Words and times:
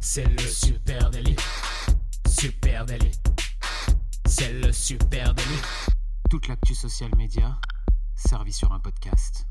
C'est 0.00 0.24
le 0.24 0.38
super 0.38 1.10
délit. 1.10 1.36
Super 2.28 2.86
délit. 2.86 3.10
C'est 4.26 4.52
le 4.52 4.70
super 4.70 5.34
délit. 5.34 5.62
Toute 6.30 6.48
l'actu 6.48 6.74
social 6.74 7.10
média 7.16 7.58
servie 8.14 8.52
sur 8.52 8.72
un 8.72 8.80
podcast. 8.80 9.44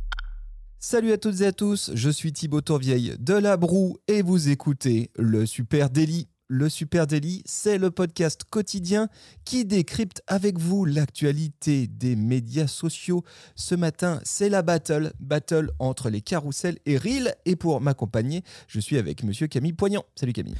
Salut 0.79 1.11
à 1.11 1.17
toutes 1.17 1.41
et 1.41 1.47
à 1.47 1.51
tous, 1.51 1.91
je 1.93 2.09
suis 2.09 2.33
Thibaut 2.33 2.61
Tourvieille 2.61 3.15
de 3.19 3.33
La 3.33 3.57
Broue 3.57 3.97
et 4.07 4.21
vous 4.21 4.49
écoutez 4.49 5.11
le 5.15 5.45
Super 5.45 5.89
Délit. 5.89 6.29
Le 6.49 6.67
Super 6.67 7.07
Daily, 7.07 7.41
c'est 7.45 7.77
le 7.77 7.89
podcast 7.89 8.41
quotidien 8.49 9.07
qui 9.45 9.63
décrypte 9.63 10.21
avec 10.27 10.59
vous 10.59 10.83
l'actualité 10.83 11.87
des 11.87 12.17
médias 12.17 12.67
sociaux. 12.67 13.23
Ce 13.55 13.75
matin, 13.75 14.19
c'est 14.23 14.49
la 14.49 14.61
battle, 14.61 15.13
battle 15.21 15.71
entre 15.79 16.09
les 16.09 16.19
carousels 16.19 16.79
et 16.85 16.97
Reel. 16.97 17.33
Et 17.45 17.55
pour 17.55 17.79
m'accompagner, 17.79 18.43
je 18.67 18.81
suis 18.81 18.97
avec 18.97 19.23
monsieur 19.23 19.47
Camille 19.47 19.71
Poignant. 19.71 20.03
Salut 20.15 20.33
Camille. 20.33 20.55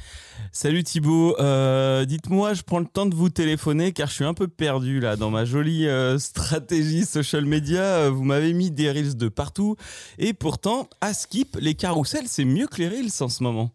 Salut 0.52 0.84
Thibaut. 0.84 1.36
Euh, 1.38 2.06
dites-moi, 2.06 2.54
je 2.54 2.62
prends 2.62 2.80
le 2.80 2.86
temps 2.86 3.06
de 3.06 3.14
vous 3.14 3.28
téléphoner 3.28 3.92
car 3.92 4.08
je 4.08 4.14
suis 4.14 4.24
un 4.24 4.34
peu 4.34 4.48
perdu 4.48 5.00
là 5.00 5.16
dans 5.16 5.30
ma 5.30 5.44
jolie 5.44 5.86
euh, 5.86 6.18
stratégie 6.18 7.04
social 7.04 7.44
media. 7.44 7.82
Euh, 7.82 8.10
vous 8.10 8.24
m'avez 8.24 8.54
mis 8.54 8.70
des 8.70 8.90
Reels 8.90 9.18
de 9.18 9.28
partout. 9.28 9.76
Et 10.16 10.32
pourtant, 10.32 10.88
à 11.02 11.12
Skip, 11.12 11.58
les 11.60 11.74
carousels, 11.74 12.26
c'est 12.26 12.46
mieux 12.46 12.68
que 12.68 12.78
les 12.78 12.88
Reels 12.88 13.12
en 13.20 13.28
ce 13.28 13.42
moment 13.42 13.70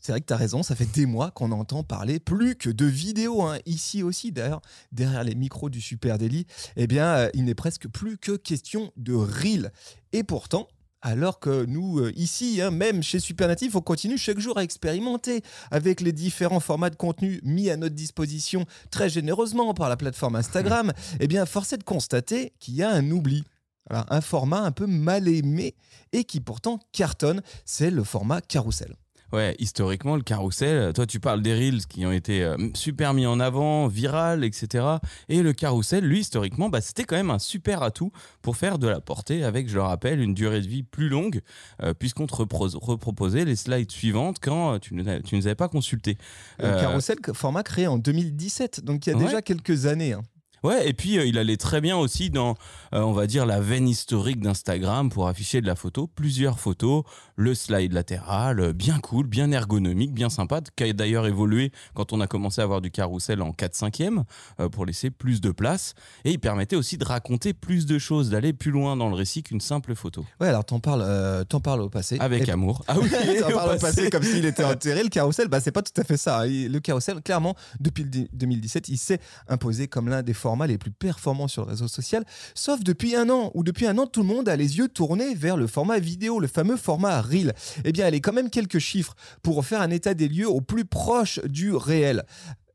c'est 0.00 0.12
vrai 0.12 0.20
que 0.20 0.26
tu 0.26 0.32
as 0.32 0.36
raison, 0.36 0.62
ça 0.62 0.74
fait 0.74 0.90
des 0.92 1.06
mois 1.06 1.30
qu'on 1.30 1.52
entend 1.52 1.82
parler 1.82 2.20
plus 2.20 2.56
que 2.56 2.70
de 2.70 2.84
vidéos. 2.84 3.42
Hein. 3.42 3.58
Ici 3.66 4.02
aussi, 4.02 4.32
d'ailleurs, 4.32 4.62
derrière 4.92 5.24
les 5.24 5.34
micros 5.34 5.70
du 5.70 5.80
Super 5.80 6.18
Daily, 6.18 6.46
eh 6.76 6.86
bien, 6.86 7.06
euh, 7.06 7.30
il 7.34 7.44
n'est 7.44 7.54
presque 7.54 7.88
plus 7.88 8.18
que 8.18 8.32
question 8.32 8.92
de 8.96 9.14
reel. 9.14 9.72
Et 10.12 10.22
pourtant, 10.22 10.68
alors 11.02 11.40
que 11.40 11.64
nous, 11.66 11.98
euh, 11.98 12.12
ici, 12.14 12.60
hein, 12.62 12.70
même 12.70 13.02
chez 13.02 13.18
Supernatif, 13.18 13.74
on 13.74 13.80
continue 13.80 14.16
chaque 14.16 14.38
jour 14.38 14.56
à 14.56 14.62
expérimenter 14.62 15.42
avec 15.70 16.00
les 16.00 16.12
différents 16.12 16.60
formats 16.60 16.90
de 16.90 16.96
contenu 16.96 17.40
mis 17.42 17.70
à 17.70 17.76
notre 17.76 17.96
disposition 17.96 18.64
très 18.90 19.10
généreusement 19.10 19.74
par 19.74 19.88
la 19.88 19.96
plateforme 19.96 20.36
Instagram. 20.36 20.92
eh 21.20 21.26
bien, 21.26 21.44
force 21.44 21.72
est 21.72 21.78
de 21.78 21.84
constater 21.84 22.52
qu'il 22.60 22.74
y 22.74 22.82
a 22.82 22.90
un 22.90 23.10
oubli. 23.10 23.44
un 23.90 24.20
format 24.20 24.60
un 24.60 24.70
peu 24.70 24.86
mal 24.86 25.26
aimé 25.26 25.74
et 26.12 26.24
qui 26.24 26.40
pourtant 26.40 26.78
cartonne, 26.92 27.42
c'est 27.64 27.90
le 27.90 28.04
format 28.04 28.40
carrousel. 28.40 28.94
Ouais, 29.32 29.56
historiquement, 29.58 30.16
le 30.16 30.22
carrousel, 30.22 30.92
toi 30.92 31.06
tu 31.06 31.18
parles 31.18 31.40
des 31.40 31.54
reels 31.54 31.86
qui 31.86 32.04
ont 32.04 32.12
été 32.12 32.42
euh, 32.44 32.56
super 32.74 33.14
mis 33.14 33.24
en 33.26 33.40
avant, 33.40 33.86
viral, 33.86 34.44
etc. 34.44 34.84
Et 35.28 35.42
le 35.42 35.52
carrousel, 35.54 36.04
lui, 36.04 36.20
historiquement, 36.20 36.68
bah, 36.68 36.82
c'était 36.82 37.04
quand 37.04 37.16
même 37.16 37.30
un 37.30 37.38
super 37.38 37.82
atout 37.82 38.12
pour 38.42 38.56
faire 38.56 38.78
de 38.78 38.88
la 38.88 39.00
portée 39.00 39.42
avec, 39.42 39.68
je 39.68 39.74
le 39.74 39.82
rappelle, 39.82 40.20
une 40.20 40.34
durée 40.34 40.60
de 40.60 40.68
vie 40.68 40.82
plus 40.82 41.08
longue, 41.08 41.40
euh, 41.82 41.94
puisqu'on 41.94 42.26
te 42.26 42.34
reproposait 42.34 43.46
les 43.46 43.56
slides 43.56 43.90
suivantes 43.90 44.36
quand 44.40 44.78
tu 44.80 44.94
ne, 44.94 45.18
tu 45.20 45.36
nous 45.36 45.46
avais 45.46 45.54
pas 45.54 45.68
consulté. 45.68 46.18
Le 46.58 46.66
euh, 46.66 46.80
carrousel, 46.80 47.16
format 47.32 47.62
créé 47.62 47.86
en 47.86 47.96
2017, 47.96 48.84
donc 48.84 49.06
il 49.06 49.10
y 49.10 49.12
a 49.14 49.18
déjà 49.18 49.40
quelques 49.40 49.86
années. 49.86 50.12
Hein. 50.12 50.22
Ouais, 50.62 50.88
et 50.88 50.92
puis 50.92 51.18
euh, 51.18 51.24
il 51.24 51.38
allait 51.38 51.56
très 51.56 51.80
bien 51.80 51.96
aussi 51.96 52.30
dans, 52.30 52.54
euh, 52.94 53.00
on 53.00 53.12
va 53.12 53.26
dire, 53.26 53.46
la 53.46 53.60
veine 53.60 53.88
historique 53.88 54.40
d'Instagram 54.40 55.10
pour 55.10 55.26
afficher 55.26 55.60
de 55.60 55.66
la 55.66 55.74
photo, 55.74 56.06
plusieurs 56.06 56.60
photos, 56.60 57.02
le 57.34 57.54
slide 57.54 57.92
latéral, 57.92 58.60
euh, 58.60 58.72
bien 58.72 59.00
cool, 59.00 59.26
bien 59.26 59.50
ergonomique, 59.50 60.12
bien 60.12 60.30
sympa, 60.30 60.60
qui 60.76 60.84
a 60.84 60.92
d'ailleurs 60.92 61.26
évolué 61.26 61.72
quand 61.94 62.12
on 62.12 62.20
a 62.20 62.28
commencé 62.28 62.60
à 62.60 62.64
avoir 62.64 62.80
du 62.80 62.92
carrousel 62.92 63.42
en 63.42 63.52
4 63.52 63.74
5 63.74 64.00
e 64.00 64.68
pour 64.68 64.86
laisser 64.86 65.10
plus 65.10 65.40
de 65.40 65.50
place. 65.50 65.94
Et 66.24 66.30
il 66.30 66.38
permettait 66.38 66.76
aussi 66.76 66.96
de 66.96 67.04
raconter 67.04 67.54
plus 67.54 67.86
de 67.86 67.98
choses, 67.98 68.30
d'aller 68.30 68.52
plus 68.52 68.70
loin 68.70 68.96
dans 68.96 69.08
le 69.08 69.16
récit 69.16 69.42
qu'une 69.42 69.60
simple 69.60 69.96
photo. 69.96 70.24
Ouais, 70.40 70.48
alors 70.48 70.64
t'en 70.64 70.78
parles, 70.78 71.44
t'en 71.48 71.60
parles 71.60 71.80
au 71.80 71.88
passé. 71.88 72.18
Avec 72.20 72.48
amour. 72.48 72.84
Ah 72.86 72.96
oui, 73.02 73.10
t'en 73.40 73.50
parles 73.50 73.76
au 73.76 73.80
passé 73.80 74.10
comme 74.10 74.22
s'il 74.22 74.44
était 74.44 74.64
enterré. 74.64 75.02
Le 75.02 75.08
carrousel, 75.08 75.48
bah 75.48 75.60
c'est 75.60 75.72
pas 75.72 75.82
tout 75.82 75.98
à 76.00 76.04
fait 76.04 76.16
ça. 76.16 76.46
Le 76.46 76.78
carrousel, 76.78 77.20
clairement, 77.20 77.56
depuis 77.80 78.04
2017, 78.04 78.88
il 78.88 78.98
s'est 78.98 79.20
imposé 79.48 79.88
comme 79.88 80.08
l'un 80.08 80.22
des 80.22 80.34
formats 80.52 80.66
les 80.66 80.76
plus 80.76 80.90
performants 80.90 81.48
sur 81.48 81.64
le 81.64 81.70
réseau 81.70 81.88
social, 81.88 82.24
sauf 82.54 82.84
depuis 82.84 83.16
un 83.16 83.30
an, 83.30 83.50
où 83.54 83.62
depuis 83.62 83.86
un 83.86 83.96
an, 83.96 84.06
tout 84.06 84.20
le 84.20 84.26
monde 84.26 84.50
a 84.50 84.56
les 84.56 84.76
yeux 84.76 84.88
tournés 84.88 85.34
vers 85.34 85.56
le 85.56 85.66
format 85.66 85.98
vidéo, 85.98 86.40
le 86.40 86.46
fameux 86.46 86.76
format 86.76 87.22
Reel. 87.22 87.54
Eh 87.86 87.92
bien, 87.92 88.06
elle 88.06 88.14
est 88.14 88.20
quand 88.20 88.34
même 88.34 88.50
quelques 88.50 88.78
chiffres 88.78 89.14
pour 89.42 89.64
faire 89.64 89.80
un 89.80 89.88
état 89.88 90.12
des 90.12 90.28
lieux 90.28 90.48
au 90.48 90.60
plus 90.60 90.84
proche 90.84 91.40
du 91.44 91.72
réel. 91.72 92.24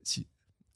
Si, 0.03 0.25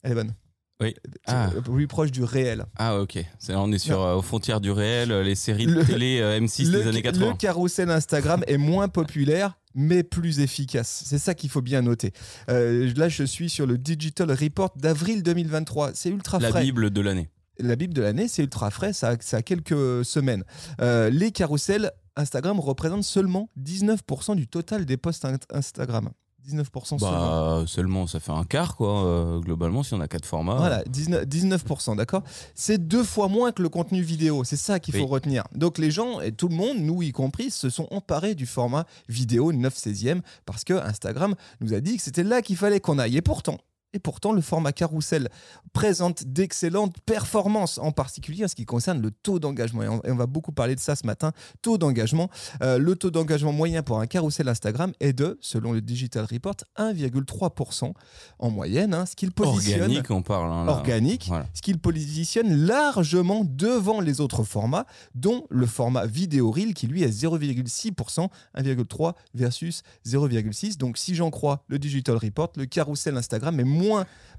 elle 0.04 0.12
est 0.12 0.14
bonne. 0.14 0.32
Oui. 0.80 0.94
Ah. 1.26 1.50
Plus 1.64 1.88
proche 1.88 2.12
du 2.12 2.22
réel. 2.22 2.64
Ah 2.76 3.00
ok. 3.00 3.18
on 3.50 3.72
est 3.72 3.78
sur 3.78 4.00
euh, 4.00 4.16
aux 4.16 4.22
frontières 4.22 4.60
du 4.60 4.70
réel, 4.70 5.10
euh, 5.10 5.22
les 5.22 5.34
séries 5.34 5.66
de 5.66 5.82
télé 5.82 6.20
euh, 6.20 6.40
M6 6.40 6.70
des 6.70 6.86
années 6.86 7.02
80. 7.02 7.30
Le 7.30 7.36
carrousel 7.36 7.90
Instagram 7.90 8.42
est 8.46 8.58
moins 8.58 8.88
populaire, 8.88 9.58
mais 9.74 10.02
plus 10.02 10.40
efficace. 10.40 11.02
C'est 11.06 11.18
ça 11.18 11.34
qu'il 11.34 11.50
faut 11.50 11.62
bien 11.62 11.82
noter. 11.82 12.12
là, 12.48 13.08
je 13.08 13.24
suis 13.24 13.50
sur 13.50 13.66
le 13.66 13.78
Digital 13.78 14.30
Report 14.30 14.72
d'avril 14.76 15.22
2023. 15.22 15.92
C'est 15.94 16.10
ultra 16.10 16.40
frais. 16.40 16.50
La 16.52 16.60
Bible 16.60 16.90
de 16.90 17.00
l'année. 17.00 17.28
La 17.58 17.76
Bible 17.76 17.94
de 17.94 18.02
l'année, 18.02 18.28
c'est 18.28 18.42
ultra 18.42 18.70
frais, 18.70 18.92
ça 18.92 19.14
ça 19.20 19.38
a 19.38 19.42
quelques 19.42 20.04
semaines. 20.04 20.44
les 20.78 21.30
carousels 21.32 21.92
Instagram 22.16 22.60
représentent 22.60 23.04
seulement 23.04 23.48
19% 23.60 24.36
du 24.36 24.46
total 24.46 24.84
des 24.84 24.96
posts 24.96 25.26
Instagram. 25.50 26.10
19% 26.48 27.00
bah, 27.00 27.64
seulement. 27.66 28.06
ça 28.06 28.20
fait 28.20 28.32
un 28.32 28.44
quart, 28.44 28.76
quoi, 28.76 29.04
euh, 29.04 29.40
globalement, 29.40 29.82
si 29.82 29.94
on 29.94 30.00
a 30.00 30.08
quatre 30.08 30.26
formats. 30.26 30.56
Voilà, 30.56 30.82
19%, 30.84 31.24
19% 31.24 31.96
d'accord? 31.96 32.22
C'est 32.54 32.78
deux 32.78 33.04
fois 33.04 33.28
moins 33.28 33.52
que 33.52 33.62
le 33.62 33.68
contenu 33.68 34.02
vidéo, 34.02 34.44
c'est 34.44 34.56
ça 34.56 34.80
qu'il 34.80 34.94
faut 34.94 35.06
retenir. 35.06 35.44
Donc 35.54 35.78
les 35.78 35.90
gens, 35.90 36.20
et 36.20 36.32
tout 36.32 36.48
le 36.48 36.56
monde, 36.56 36.78
nous 36.78 37.02
y 37.02 37.12
compris, 37.12 37.50
se 37.50 37.70
sont 37.70 37.86
emparés 37.90 38.34
du 38.34 38.46
format 38.46 38.86
vidéo 39.08 39.52
9 39.52 39.74
16e 39.74 40.20
parce 40.44 40.64
que 40.64 40.74
Instagram 40.74 41.34
nous 41.60 41.74
a 41.74 41.80
dit 41.80 41.96
que 41.96 42.02
c'était 42.02 42.24
là 42.24 42.42
qu'il 42.42 42.56
fallait 42.56 42.80
qu'on 42.80 42.98
aille. 42.98 43.16
Et 43.16 43.22
pourtant, 43.22 43.58
et 43.94 43.98
pourtant, 43.98 44.32
le 44.32 44.40
format 44.40 44.72
carrousel 44.72 45.28
présente 45.72 46.24
d'excellentes 46.24 46.96
performances, 47.04 47.78
en 47.78 47.92
particulier 47.92 48.44
en 48.44 48.48
ce 48.48 48.54
qui 48.54 48.64
concerne 48.64 49.02
le 49.02 49.10
taux 49.10 49.38
d'engagement. 49.38 49.82
Et 49.82 50.10
on 50.10 50.16
va 50.16 50.26
beaucoup 50.26 50.52
parler 50.52 50.74
de 50.74 50.80
ça 50.80 50.96
ce 50.96 51.06
matin. 51.06 51.32
Taux 51.60 51.76
d'engagement. 51.76 52.30
Euh, 52.62 52.78
le 52.78 52.96
taux 52.96 53.10
d'engagement 53.10 53.52
moyen 53.52 53.82
pour 53.82 54.00
un 54.00 54.06
carrousel 54.06 54.48
Instagram 54.48 54.92
est 55.00 55.12
de, 55.12 55.38
selon 55.40 55.72
le 55.72 55.82
Digital 55.82 56.26
Report, 56.30 56.56
1,3% 56.78 57.92
en 58.38 58.50
moyenne. 58.50 58.94
Hein, 58.94 59.04
ce 59.04 59.14
qu'il 59.14 59.32
positionne. 59.32 59.82
Organique, 59.82 60.10
on 60.10 60.22
parle. 60.22 60.50
Hein, 60.50 60.68
organique. 60.68 61.30
Ce 61.52 61.60
qu'il 61.60 61.78
positionne 61.78 62.54
largement 62.54 63.44
devant 63.44 64.00
les 64.00 64.20
autres 64.20 64.42
formats, 64.42 64.86
dont 65.14 65.44
le 65.50 65.66
format 65.66 66.06
vidéo 66.06 66.50
reel 66.50 66.72
qui 66.72 66.86
lui 66.86 67.02
est 67.02 67.08
0,6%, 67.08 68.28
1,3% 68.56 69.12
versus 69.34 69.82
0,6. 70.06 70.78
Donc 70.78 70.96
si 70.96 71.14
j'en 71.14 71.30
crois 71.30 71.64
le 71.68 71.78
Digital 71.78 72.16
Report, 72.16 72.52
le 72.56 72.64
carrousel 72.64 73.16
Instagram 73.16 73.60
est 73.60 73.64
moins 73.64 73.81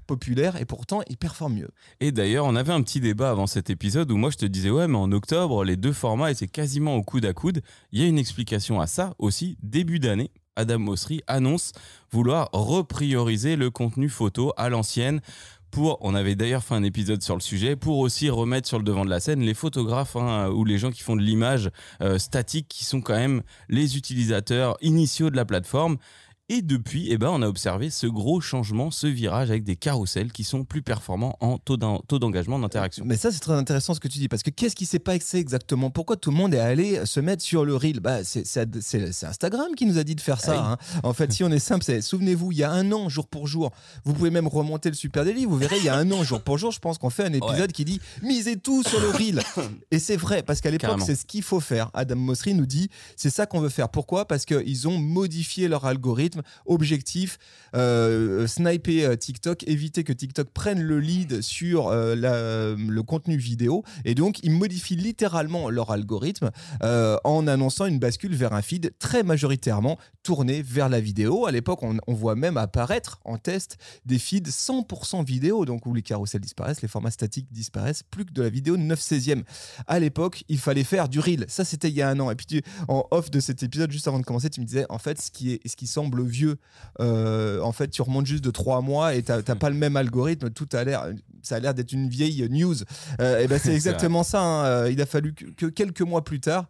populaire 0.06 0.56
et 0.56 0.64
pourtant 0.64 1.00
il 1.08 1.16
performe 1.16 1.54
mieux. 1.54 1.70
Et 2.00 2.12
d'ailleurs, 2.12 2.46
on 2.46 2.56
avait 2.56 2.72
un 2.72 2.82
petit 2.82 3.00
débat 3.00 3.30
avant 3.30 3.46
cet 3.46 3.70
épisode 3.70 4.10
où 4.10 4.16
moi 4.16 4.30
je 4.30 4.36
te 4.36 4.46
disais 4.46 4.70
ouais, 4.70 4.88
mais 4.88 4.98
en 4.98 5.10
octobre, 5.12 5.64
les 5.64 5.76
deux 5.76 5.92
formats 5.92 6.30
étaient 6.30 6.46
quasiment 6.46 6.96
au 6.96 7.02
coude 7.02 7.24
à 7.24 7.32
coude. 7.32 7.62
Il 7.92 8.00
y 8.00 8.04
a 8.04 8.06
une 8.06 8.18
explication 8.18 8.80
à 8.80 8.86
ça 8.86 9.14
aussi. 9.18 9.56
Début 9.62 9.98
d'année, 9.98 10.30
Adam 10.56 10.78
Mosseri 10.78 11.22
annonce 11.26 11.72
vouloir 12.12 12.48
reprioriser 12.52 13.56
le 13.56 13.70
contenu 13.70 14.08
photo 14.08 14.52
à 14.56 14.68
l'ancienne 14.68 15.20
pour, 15.74 15.98
on 16.02 16.14
avait 16.14 16.36
d'ailleurs 16.36 16.62
fait 16.62 16.76
un 16.76 16.84
épisode 16.84 17.20
sur 17.20 17.34
le 17.34 17.40
sujet, 17.40 17.74
pour 17.74 17.98
aussi 17.98 18.30
remettre 18.30 18.68
sur 18.68 18.78
le 18.78 18.84
devant 18.84 19.04
de 19.04 19.10
la 19.10 19.18
scène 19.18 19.40
les 19.40 19.54
photographes 19.54 20.14
hein, 20.14 20.48
ou 20.50 20.64
les 20.64 20.78
gens 20.78 20.92
qui 20.92 21.02
font 21.02 21.16
de 21.16 21.20
l'image 21.20 21.68
euh, 22.00 22.16
statique, 22.20 22.68
qui 22.68 22.84
sont 22.84 23.00
quand 23.00 23.16
même 23.16 23.42
les 23.68 23.96
utilisateurs 23.96 24.76
initiaux 24.82 25.30
de 25.30 25.36
la 25.36 25.44
plateforme. 25.44 25.96
Et 26.50 26.60
depuis, 26.60 27.08
eh 27.10 27.16
ben, 27.16 27.30
on 27.30 27.40
a 27.40 27.48
observé 27.48 27.88
ce 27.88 28.06
gros 28.06 28.38
changement, 28.38 28.90
ce 28.90 29.06
virage 29.06 29.48
avec 29.48 29.64
des 29.64 29.76
carousels 29.76 30.30
qui 30.30 30.44
sont 30.44 30.64
plus 30.64 30.82
performants 30.82 31.38
en 31.40 31.56
taux 31.56 31.78
d'engagement, 31.78 32.58
d'interaction. 32.58 33.06
Mais 33.06 33.16
ça, 33.16 33.32
c'est 33.32 33.40
très 33.40 33.54
intéressant 33.54 33.94
ce 33.94 34.00
que 34.00 34.08
tu 34.08 34.18
dis, 34.18 34.28
parce 34.28 34.42
que 34.42 34.50
qu'est-ce 34.50 34.76
qui 34.76 34.84
s'est 34.84 34.98
passé 34.98 35.38
exactement? 35.38 35.88
Pourquoi 35.88 36.16
tout 36.16 36.30
le 36.30 36.36
monde 36.36 36.52
est 36.52 36.58
allé 36.58 37.06
se 37.06 37.18
mettre 37.18 37.42
sur 37.42 37.64
le 37.64 37.74
reel? 37.74 38.00
Bah, 38.00 38.24
C'est 38.24 39.24
Instagram 39.24 39.68
qui 39.74 39.86
nous 39.86 39.96
a 39.96 40.04
dit 40.04 40.14
de 40.14 40.20
faire 40.20 40.38
ça. 40.38 40.72
Hein. 40.72 40.76
En 41.02 41.14
fait, 41.14 41.32
si 41.32 41.44
on 41.44 41.50
est 41.50 41.58
simple, 41.58 42.02
souvenez-vous, 42.02 42.52
il 42.52 42.58
y 42.58 42.62
a 42.62 42.70
un 42.70 42.92
an, 42.92 43.08
jour 43.08 43.26
pour 43.26 43.46
jour, 43.46 43.70
vous 44.04 44.12
pouvez 44.12 44.30
même 44.30 44.46
remonter 44.46 44.90
le 44.90 44.96
Super 44.96 45.24
Daily, 45.24 45.46
vous 45.46 45.56
verrez, 45.56 45.78
il 45.78 45.84
y 45.84 45.88
a 45.88 45.96
un 45.96 46.12
an, 46.12 46.24
jour 46.24 46.42
pour 46.42 46.58
jour, 46.58 46.72
je 46.72 46.78
pense 46.78 46.98
qu'on 46.98 47.08
fait 47.08 47.24
un 47.24 47.32
épisode 47.32 47.72
qui 47.72 47.86
dit 47.86 48.02
misez 48.22 48.58
tout 48.58 48.82
sur 48.82 49.00
le 49.00 49.08
reel. 49.08 49.40
Et 49.90 49.98
c'est 49.98 50.18
vrai, 50.18 50.42
parce 50.42 50.60
qu'à 50.60 50.70
l'époque, 50.70 51.00
c'est 51.06 51.16
ce 51.16 51.24
qu'il 51.24 51.42
faut 51.42 51.60
faire. 51.60 51.90
Adam 51.94 52.16
Mosseri 52.16 52.52
nous 52.52 52.66
dit 52.66 52.90
c'est 53.16 53.30
ça 53.30 53.46
qu'on 53.46 53.60
veut 53.60 53.70
faire. 53.70 53.88
Pourquoi? 53.88 54.28
Parce 54.28 54.44
qu'ils 54.44 54.88
ont 54.88 54.98
modifié 54.98 55.68
leur 55.68 55.86
algorithme 55.86 56.33
objectif, 56.66 57.38
euh, 57.74 58.46
sniper 58.46 59.04
euh, 59.04 59.16
TikTok, 59.16 59.66
éviter 59.66 60.04
que 60.04 60.12
TikTok 60.12 60.50
prenne 60.50 60.82
le 60.82 61.00
lead 61.00 61.42
sur 61.42 61.88
euh, 61.88 62.76
le 62.76 63.02
contenu 63.02 63.36
vidéo. 63.36 63.84
Et 64.04 64.14
donc, 64.14 64.40
ils 64.42 64.52
modifient 64.52 64.96
littéralement 64.96 65.70
leur 65.70 65.90
algorithme 65.90 66.50
en 66.80 67.46
annonçant 67.46 67.86
une 67.86 67.98
bascule 67.98 68.34
vers 68.34 68.52
un 68.52 68.62
feed 68.62 68.92
très 68.98 69.22
majoritairement 69.22 69.98
tourner 70.24 70.62
vers 70.62 70.88
la 70.88 71.00
vidéo. 71.00 71.46
À 71.46 71.52
l'époque, 71.52 71.82
on, 71.84 71.98
on 72.08 72.14
voit 72.14 72.34
même 72.34 72.56
apparaître 72.56 73.20
en 73.24 73.36
test 73.38 73.76
des 74.06 74.18
feeds 74.18 74.50
100% 74.50 75.24
vidéo, 75.24 75.64
donc 75.66 75.86
où 75.86 75.94
les 75.94 76.02
carousels 76.02 76.40
disparaissent, 76.40 76.82
les 76.82 76.88
formats 76.88 77.10
statiques 77.12 77.46
disparaissent, 77.52 78.02
plus 78.02 78.24
que 78.24 78.32
de 78.32 78.42
la 78.42 78.48
vidéo 78.48 78.76
9 78.76 78.98
16e. 78.98 79.42
À 79.86 80.00
l'époque, 80.00 80.42
il 80.48 80.58
fallait 80.58 80.82
faire 80.82 81.08
du 81.08 81.20
reel. 81.20 81.44
Ça, 81.48 81.64
c'était 81.64 81.88
il 81.90 81.94
y 81.94 82.02
a 82.02 82.08
un 82.08 82.18
an. 82.18 82.30
Et 82.30 82.34
puis, 82.34 82.46
tu- 82.46 82.62
en 82.88 83.06
off 83.12 83.30
de 83.30 83.38
cet 83.38 83.62
épisode, 83.62 83.92
juste 83.92 84.08
avant 84.08 84.18
de 84.18 84.24
commencer, 84.24 84.48
tu 84.50 84.60
me 84.62 84.66
disais, 84.66 84.86
en 84.88 84.98
fait, 84.98 85.20
ce 85.20 85.30
qui, 85.30 85.52
est, 85.52 85.68
ce 85.68 85.76
qui 85.76 85.86
semble 85.86 86.24
vieux, 86.24 86.56
euh, 87.00 87.60
en 87.60 87.72
fait, 87.72 87.88
tu 87.88 88.00
remontes 88.02 88.26
juste 88.26 88.42
de 88.44 88.50
3 88.50 88.80
mois 88.80 89.14
et 89.14 89.22
t'as 89.22 89.42
t'as 89.42 89.54
pas 89.56 89.68
le 89.68 89.76
même 89.76 89.96
algorithme. 89.96 90.48
Tout 90.50 90.68
a 90.72 90.84
l'air, 90.84 91.06
ça 91.42 91.56
a 91.56 91.60
l'air 91.60 91.74
d'être 91.74 91.92
une 91.92 92.08
vieille 92.08 92.48
news. 92.50 92.76
Euh, 93.20 93.40
et 93.40 93.46
ben, 93.46 93.60
c'est 93.62 93.74
exactement 93.74 94.22
ça. 94.22 94.40
hein. 94.40 94.64
Euh, 94.64 94.90
Il 94.90 95.00
a 95.02 95.06
fallu 95.06 95.34
que, 95.34 95.44
que 95.44 95.66
quelques 95.66 96.00
mois 96.00 96.24
plus 96.24 96.40
tard, 96.40 96.66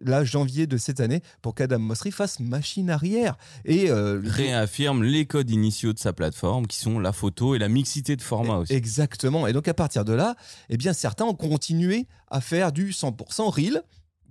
là, 0.00 0.24
janvier 0.24 0.66
de 0.66 0.76
cette 0.76 1.00
année, 1.00 1.22
pour 1.42 1.54
qu'Adam 1.54 1.78
Mosseri 1.78 2.10
fasse 2.10 2.40
machine 2.40 2.90
arrière. 2.90 3.36
Et 3.64 3.90
euh, 3.90 4.20
Réaffirme 4.24 5.02
les 5.02 5.26
codes 5.26 5.50
initiaux 5.50 5.92
de 5.92 5.98
sa 5.98 6.12
plateforme 6.12 6.66
qui 6.66 6.78
sont 6.78 6.98
la 6.98 7.12
photo 7.12 7.54
et 7.54 7.58
la 7.58 7.68
mixité 7.68 8.16
de 8.16 8.22
format 8.22 8.56
aussi. 8.58 8.72
Exactement. 8.72 9.46
Et 9.46 9.52
donc 9.52 9.68
à 9.68 9.74
partir 9.74 10.04
de 10.04 10.12
là, 10.12 10.36
eh 10.68 10.76
bien 10.76 10.92
certains 10.92 11.24
ont 11.24 11.34
continué 11.34 12.06
à 12.30 12.40
faire 12.40 12.72
du 12.72 12.90
100% 12.90 13.50
reel. 13.50 13.82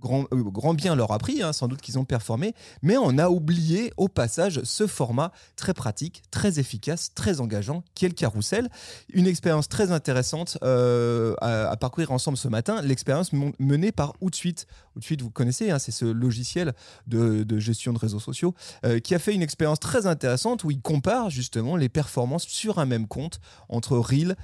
Grand, 0.06 0.24
euh, 0.32 0.42
grand 0.44 0.74
bien 0.74 0.94
leur 0.94 1.10
a 1.10 1.18
pris, 1.18 1.42
hein, 1.42 1.52
sans 1.52 1.66
doute 1.66 1.80
qu'ils 1.80 1.98
ont 1.98 2.04
performé, 2.04 2.54
mais 2.80 2.96
on 2.96 3.18
a 3.18 3.28
oublié 3.28 3.92
au 3.96 4.06
passage 4.06 4.60
ce 4.62 4.86
format 4.86 5.32
très 5.56 5.74
pratique, 5.74 6.22
très 6.30 6.60
efficace, 6.60 7.10
très 7.14 7.40
engageant, 7.40 7.82
qui 7.94 8.04
est 8.04 8.08
le 8.08 8.14
carrousel. 8.14 8.68
Une 9.12 9.26
expérience 9.26 9.68
très 9.68 9.90
intéressante 9.90 10.58
euh, 10.62 11.34
à, 11.40 11.76
parcourir 11.76 12.12
ensemble 12.12 12.36
ce 12.36 12.46
matin, 12.46 12.82
l'expérience 12.82 13.32
menée 13.58 13.90
par 13.90 14.12
Outsuite. 14.20 14.68
Outsuite, 14.94 15.22
vous 15.22 15.30
connaissez, 15.30 15.70
hein, 15.70 15.80
c'est 15.80 15.90
ce 15.90 16.04
logiciel 16.04 16.72
de, 17.08 17.42
de 17.42 17.58
gestion 17.58 17.92
de 17.92 17.98
réseaux 17.98 18.20
sociaux 18.20 18.54
euh, 18.84 19.00
qui 19.00 19.14
a 19.14 19.18
fait 19.18 19.34
une 19.34 19.42
expérience 19.42 19.80
très 19.80 20.06
intéressante 20.06 20.62
où 20.62 20.70
il 20.70 20.80
compare 20.80 21.30
justement 21.30 21.76
les 21.76 21.88
performances 21.88 22.46
sur 22.46 22.78
un 22.78 22.86
même 22.86 23.08
compte 23.08 23.40
entre 23.68 23.98
Reel 23.98 24.36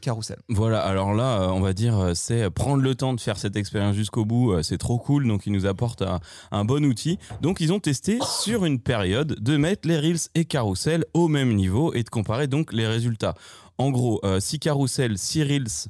Carousel. 0.00 0.36
Voilà, 0.48 0.82
alors 0.82 1.14
là, 1.14 1.42
euh, 1.42 1.48
on 1.48 1.60
va 1.60 1.72
dire, 1.72 1.98
euh, 1.98 2.12
c'est 2.14 2.50
prendre 2.50 2.82
le 2.82 2.94
temps 2.94 3.14
de 3.14 3.20
faire 3.20 3.38
cette 3.38 3.56
expérience 3.56 3.96
jusqu'au 3.96 4.24
bout, 4.24 4.52
euh, 4.52 4.62
c'est 4.62 4.78
trop 4.78 4.98
cool, 4.98 5.26
donc 5.26 5.46
ils 5.46 5.52
nous 5.52 5.66
apportent 5.66 6.02
un, 6.02 6.20
un 6.50 6.64
bon 6.64 6.84
outil. 6.84 7.18
Donc 7.40 7.60
ils 7.60 7.72
ont 7.72 7.80
testé 7.80 8.18
sur 8.42 8.64
une 8.64 8.80
période 8.80 9.36
de 9.40 9.56
mettre 9.56 9.88
les 9.88 9.98
Reels 9.98 10.28
et 10.34 10.44
Carousel 10.44 11.04
au 11.14 11.28
même 11.28 11.54
niveau 11.54 11.94
et 11.94 12.02
de 12.02 12.10
comparer 12.10 12.48
donc 12.48 12.72
les 12.72 12.86
résultats. 12.86 13.34
En 13.78 13.90
gros, 13.90 14.20
euh, 14.24 14.38
si 14.40 14.58
Carousel, 14.58 15.16
si 15.18 15.42
Reels, 15.42 15.88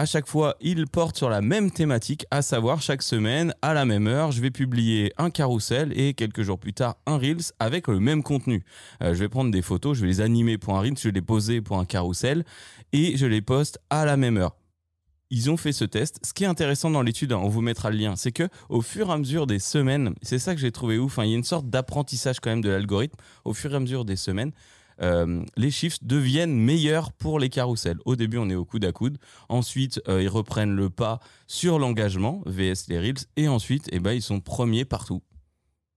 à 0.00 0.06
chaque 0.06 0.26
fois, 0.26 0.56
ils 0.62 0.86
portent 0.86 1.18
sur 1.18 1.28
la 1.28 1.42
même 1.42 1.70
thématique, 1.70 2.24
à 2.30 2.40
savoir 2.40 2.80
chaque 2.80 3.02
semaine, 3.02 3.52
à 3.60 3.74
la 3.74 3.84
même 3.84 4.06
heure, 4.06 4.32
je 4.32 4.40
vais 4.40 4.50
publier 4.50 5.12
un 5.18 5.28
carrousel 5.28 5.92
et 5.94 6.14
quelques 6.14 6.40
jours 6.40 6.58
plus 6.58 6.72
tard 6.72 6.96
un 7.04 7.18
Reels 7.18 7.52
avec 7.58 7.86
le 7.86 8.00
même 8.00 8.22
contenu. 8.22 8.64
Euh, 9.02 9.12
je 9.12 9.18
vais 9.18 9.28
prendre 9.28 9.50
des 9.50 9.60
photos, 9.60 9.98
je 9.98 10.00
vais 10.00 10.06
les 10.06 10.22
animer 10.22 10.56
pour 10.56 10.74
un 10.74 10.80
Reels, 10.80 10.96
je 10.96 11.08
vais 11.08 11.12
les 11.12 11.20
poser 11.20 11.60
pour 11.60 11.76
un 11.78 11.84
carrousel 11.84 12.46
et 12.94 13.18
je 13.18 13.26
les 13.26 13.42
poste 13.42 13.78
à 13.90 14.06
la 14.06 14.16
même 14.16 14.38
heure. 14.38 14.56
Ils 15.28 15.50
ont 15.50 15.58
fait 15.58 15.72
ce 15.72 15.84
test. 15.84 16.18
Ce 16.24 16.32
qui 16.32 16.44
est 16.44 16.46
intéressant 16.46 16.88
dans 16.88 17.02
l'étude, 17.02 17.34
on 17.34 17.48
vous 17.50 17.60
mettra 17.60 17.90
le 17.90 17.98
lien, 17.98 18.16
c'est 18.16 18.32
que 18.32 18.48
au 18.70 18.80
fur 18.80 19.10
et 19.10 19.12
à 19.12 19.18
mesure 19.18 19.46
des 19.46 19.58
semaines, 19.58 20.14
c'est 20.22 20.38
ça 20.38 20.54
que 20.54 20.62
j'ai 20.62 20.72
trouvé 20.72 20.96
ouf. 20.96 21.18
hein, 21.18 21.24
il 21.24 21.30
y 21.32 21.34
a 21.34 21.36
une 21.36 21.44
sorte 21.44 21.68
d'apprentissage 21.68 22.40
quand 22.40 22.48
même 22.48 22.62
de 22.62 22.70
l'algorithme. 22.70 23.18
Au 23.44 23.52
fur 23.52 23.70
et 23.70 23.76
à 23.76 23.80
mesure 23.80 24.06
des 24.06 24.16
semaines, 24.16 24.52
euh, 25.02 25.42
les 25.56 25.70
chiffres 25.70 25.98
deviennent 26.02 26.54
meilleurs 26.54 27.12
pour 27.12 27.38
les 27.38 27.48
carousels. 27.48 27.98
Au 28.04 28.16
début, 28.16 28.38
on 28.38 28.50
est 28.50 28.54
au 28.54 28.64
coude 28.64 28.84
à 28.84 28.92
coude. 28.92 29.18
Ensuite, 29.48 30.00
euh, 30.08 30.22
ils 30.22 30.28
reprennent 30.28 30.74
le 30.74 30.90
pas 30.90 31.20
sur 31.46 31.78
l'engagement, 31.78 32.42
VS 32.46 32.88
les 32.88 32.98
Reels. 32.98 33.24
Et 33.36 33.48
ensuite, 33.48 33.88
eh 33.92 34.00
ben, 34.00 34.12
ils 34.12 34.22
sont 34.22 34.40
premiers 34.40 34.84
partout. 34.84 35.22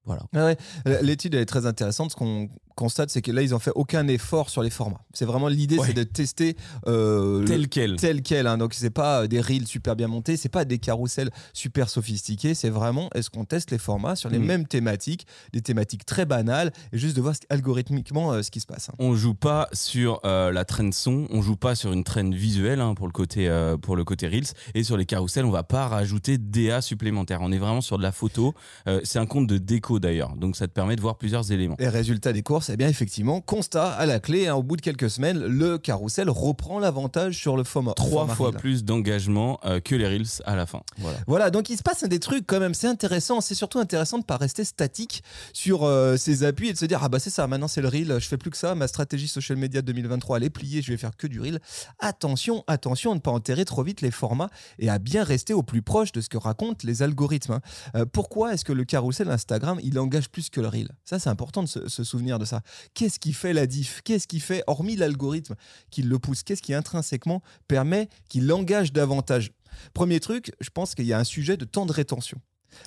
Voilà. 0.06 0.24
Ah 0.36 0.46
ouais, 0.46 0.58
L'étude 1.02 1.34
elle 1.36 1.42
est 1.42 1.46
très 1.46 1.66
intéressante. 1.66 2.12
Ce 2.12 2.16
qu'on 2.16 2.50
constate, 2.76 3.10
c'est 3.12 3.22
que 3.22 3.32
là, 3.32 3.42
ils 3.44 3.52
n'ont 3.52 3.60
fait 3.60 3.72
aucun 3.76 4.08
effort 4.08 4.50
sur 4.50 4.64
les 4.64 4.70
formats. 4.72 5.00
C'est 5.14 5.26
vraiment 5.26 5.48
l'idée, 5.48 5.78
Ouais. 5.78 5.88
c'est 5.88 5.94
de 5.94 6.04
tester 6.04 6.58
euh, 6.88 7.46
Tel 7.46 7.70
quel. 7.70 7.96
tel 7.98 8.22
quel. 8.24 8.48
hein. 8.48 8.58
Donc, 8.58 8.74
c'est 8.74 8.90
pas 8.90 9.28
des 9.28 9.40
reels 9.40 9.68
super 9.68 9.96
bien 9.96 10.08
montés, 10.08 10.36
c'est 10.38 10.50
pas 10.50 10.66
des 10.66 10.80
carousels 10.80 11.30
super 11.54 11.88
sophistiqués. 11.88 12.54
C'est 12.56 12.70
vraiment 12.72 13.10
est-ce 13.16 13.30
qu'on 13.30 13.46
teste 13.46 13.70
les 13.72 13.78
formats 13.78 14.16
sur 14.16 14.30
les 14.30 14.40
Mm. 14.40 14.46
mêmes 14.46 14.68
thématiques, 14.68 15.26
des 15.54 15.62
thématiques 15.62 16.06
très 16.06 16.26
banales, 16.26 16.74
et 16.92 16.98
juste 16.98 17.16
de 17.16 17.22
voir 17.22 17.36
algorithmiquement 17.50 18.34
euh, 18.34 18.42
ce 18.42 18.52
qui 18.52 18.60
se 18.60 18.66
passe. 18.66 18.90
hein. 18.90 18.94
On 19.00 19.16
joue 19.16 19.36
pas 19.36 19.70
sur 19.74 20.20
euh, 20.26 20.52
la 20.52 20.66
trend 20.66 20.92
son, 20.92 21.28
on 21.30 21.42
joue 21.42 21.56
pas 21.56 21.76
sur 21.76 21.94
une 21.94 22.04
trend 22.04 22.30
visuelle 22.32 22.82
hein, 22.82 22.94
pour 22.96 23.06
le 23.08 23.14
côté 23.14 23.48
euh, 23.48 23.78
pour 23.78 23.96
le 23.96 24.04
côté 24.04 24.28
reels 24.28 24.48
et 24.74 24.84
sur 24.84 24.98
les 24.98 25.06
carousels 25.06 25.46
on 25.46 25.52
va 25.52 25.64
pas 25.64 25.88
rajouter 25.88 26.38
DA 26.38 26.82
supplémentaires. 26.82 27.40
On 27.42 27.52
est 27.52 27.58
vraiment 27.60 27.82
sur 27.82 27.98
de 27.98 28.04
la 28.04 28.12
photo. 28.12 28.54
Euh, 28.88 29.00
c'est 29.04 29.20
un 29.20 29.26
compte 29.26 29.48
de 29.48 29.58
déco 29.58 29.93
d'ailleurs, 30.00 30.36
donc 30.36 30.56
ça 30.56 30.68
te 30.68 30.74
permet 30.74 30.96
de 30.96 31.02
voir 31.02 31.18
plusieurs 31.18 31.52
éléments. 31.52 31.76
Et 31.80 31.88
résultat 31.88 32.34
des 32.34 32.44
courses, 32.44 32.70
eh 32.70 32.78
bien 32.78 32.88
effectivement, 32.88 33.42
constat 33.42 33.92
à 33.92 34.06
la 34.06 34.20
clé, 34.20 34.48
hein, 34.48 34.56
au 34.56 34.64
bout 34.64 34.76
de 34.76 34.82
quelques 34.82 35.10
semaines, 35.10 35.40
le 35.40 35.78
carrousel 35.78 36.30
reprend 36.30 36.80
l'avantage 36.80 37.38
sur 37.38 37.58
le 37.58 37.64
format. 37.64 37.94
Trois 37.94 38.28
fois 38.28 38.50
reel. 38.50 38.58
plus 38.60 38.84
d'engagement 38.84 39.60
euh, 39.66 39.80
que 39.80 39.96
les 39.96 40.08
reels 40.08 40.26
à 40.46 40.56
la 40.56 40.66
fin. 40.66 40.82
Voilà. 40.98 41.18
Voilà, 41.28 41.50
donc 41.50 41.70
il 41.70 41.78
se 41.78 41.84
passe 41.84 42.04
des 42.04 42.20
trucs 42.20 42.46
quand 42.48 42.60
même, 42.60 42.74
c'est 42.74 42.88
intéressant. 42.88 43.42
C'est 43.42 43.56
surtout 43.56 43.80
intéressant 43.80 44.20
de 44.20 44.24
pas 44.24 44.38
rester 44.38 44.64
statique 44.64 45.24
sur 45.54 45.84
euh, 45.84 46.18
ses 46.18 46.44
appuis 46.44 46.70
et 46.70 46.74
de 46.74 46.78
se 46.78 46.86
dire 46.86 47.00
ah 47.04 47.10
bah 47.10 47.20
c'est 47.20 47.30
ça, 47.30 47.48
maintenant 47.48 47.68
c'est 47.68 47.82
le 47.82 47.88
reel, 47.88 48.18
je 48.20 48.28
fais 48.28 48.38
plus 48.38 48.50
que 48.52 48.58
ça, 48.58 48.76
ma 48.76 48.88
stratégie 48.88 49.28
social 49.28 49.58
media 49.58 49.82
2023 49.82 50.38
elle 50.38 50.44
est 50.44 50.50
pliée, 50.50 50.82
je 50.82 50.92
vais 50.92 50.98
faire 50.98 51.16
que 51.18 51.28
du 51.28 51.40
reel. 51.40 51.60
Attention, 52.00 52.64
attention 52.68 53.12
à 53.12 53.16
ne 53.16 53.20
pas 53.20 53.32
enterrer 53.32 53.66
trop 53.66 53.84
vite 53.84 54.02
les 54.02 54.12
formats 54.12 54.50
et 54.80 54.90
à 54.90 55.00
bien 55.00 55.24
rester 55.24 55.54
au 55.54 55.64
plus 55.64 55.82
proche 55.82 56.12
de 56.12 56.22
ce 56.22 56.30
que 56.30 56.38
racontent 56.38 56.80
les 56.84 57.02
algorithmes. 57.02 57.54
hein. 57.54 57.62
Euh, 57.96 58.06
pourquoi 58.06 58.54
est-ce 58.54 58.66
que 58.66 58.74
le 58.74 58.84
carrousel 58.84 59.30
Instagram 59.30 59.80
il 59.84 60.00
engage 60.00 60.30
plus 60.30 60.50
que 60.50 60.62
le 60.62 60.68
reel 60.68 60.90
Ça 61.06 61.20
c'est 61.20 61.30
important 61.30 61.64
de 61.64 61.68
se, 61.68 62.04
souvenir 62.04 62.40
de 62.40 62.46
ça. 62.46 62.62
Qu'est-ce 62.94 63.20
qui 63.20 63.34
fait 63.34 63.54
la 63.54 63.68
diff? 63.68 64.02
Qu'est-ce 64.04 64.28
qui 64.28 64.40
fait, 64.40 64.64
hormis 64.68 64.96
l'algorithme 64.96 65.56
qui 65.92 66.02
le 66.02 66.20
pousse, 66.20 66.44
qu'est-ce 66.44 66.62
qui 66.62 66.74
intrinsèquement 66.74 67.42
permet 67.68 68.10
qu'il 68.30 68.52
engage 68.52 68.94
davantage? 68.94 69.52
Premier 69.94 70.20
truc, 70.20 70.54
je 70.60 70.70
pense 70.70 70.96
qu'il 70.96 71.06
y 71.06 71.14
a 71.14 71.20
un 71.20 71.24
sujet 71.24 71.58
de 71.58 71.66
temps 71.66 71.86
de 71.86 71.92
rétention. 71.92 72.40